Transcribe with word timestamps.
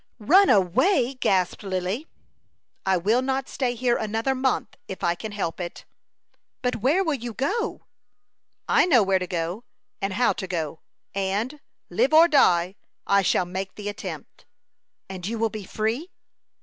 "Run 0.17 0.49
away!" 0.49 1.13
gasped 1.13 1.61
Lily. 1.61 2.07
"I 2.87 2.97
will 2.97 3.21
not 3.21 3.47
stay 3.47 3.75
here 3.75 3.97
another 3.97 4.33
month 4.33 4.75
if 4.87 5.03
I 5.03 5.13
can 5.13 5.31
help 5.31 5.59
it." 5.59 5.85
"But 6.63 6.77
where 6.77 7.03
will 7.03 7.13
you 7.13 7.35
go?" 7.35 7.83
"I 8.67 8.87
know 8.87 9.03
where 9.03 9.19
to 9.19 9.27
go, 9.27 9.63
and 10.01 10.13
how 10.13 10.33
to 10.33 10.47
go; 10.47 10.79
and, 11.13 11.59
live 11.91 12.15
or 12.15 12.27
die, 12.27 12.77
I 13.05 13.21
shall 13.21 13.45
make 13.45 13.75
the 13.75 13.89
attempt." 13.89 14.47
"And 15.07 15.27
you 15.27 15.37
will 15.37 15.51
be 15.51 15.65
free?" 15.65 16.09